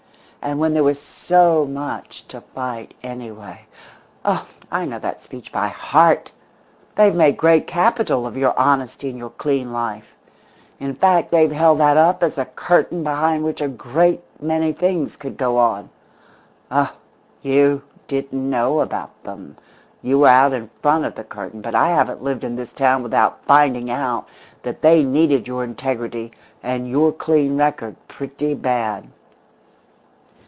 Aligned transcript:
And 0.43 0.57
when 0.59 0.73
there 0.73 0.83
was 0.83 0.99
so 0.99 1.67
much 1.67 2.27
to 2.29 2.41
fight, 2.41 2.95
anyway 3.03 3.67
oh, 4.25 4.47
I 4.71 4.85
know 4.85 4.97
that 4.97 5.21
speech 5.21 5.51
by 5.51 5.67
heart! 5.67 6.31
They've 6.95 7.13
made 7.13 7.37
great 7.37 7.67
capital 7.67 8.25
of 8.25 8.35
your 8.35 8.57
honesty 8.59 9.09
and 9.11 9.19
your 9.19 9.29
clean 9.29 9.71
life. 9.71 10.15
In 10.79 10.95
fact, 10.95 11.29
they've 11.29 11.51
held 11.51 11.79
that 11.79 11.95
up 11.95 12.23
as 12.23 12.39
a 12.39 12.45
curtain 12.45 13.03
behind 13.03 13.43
which 13.43 13.61
a 13.61 13.67
great 13.67 14.21
many 14.41 14.73
things 14.73 15.15
could 15.15 15.37
go 15.37 15.57
on. 15.59 15.91
Oh, 16.71 16.91
you 17.43 17.83
didn't 18.07 18.49
know 18.49 18.79
about 18.79 19.23
them; 19.23 19.55
you 20.01 20.17
were 20.17 20.27
out 20.29 20.53
in 20.53 20.69
front 20.81 21.05
of 21.05 21.13
the 21.13 21.23
curtain, 21.23 21.61
but 21.61 21.75
I 21.75 21.89
haven't 21.89 22.23
lived 22.23 22.43
in 22.43 22.55
this 22.55 22.73
town 22.73 23.03
without 23.03 23.45
finding 23.45 23.91
out 23.91 24.25
that 24.63 24.81
they 24.81 25.03
needed 25.03 25.47
your 25.47 25.63
integrity 25.63 26.31
and 26.63 26.89
your 26.89 27.11
clean 27.11 27.57
record 27.59 27.95
pretty 28.07 28.55
bad! 28.55 29.07